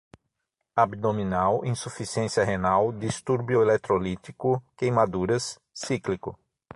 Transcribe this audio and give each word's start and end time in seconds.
abdominal, 0.75 1.61
insuficiência 1.63 2.43
renal, 2.43 2.91
distúrbio 2.91 3.61
eletrolítico, 3.61 4.59
queimaduras, 4.75 5.59
cíclico 5.75 6.39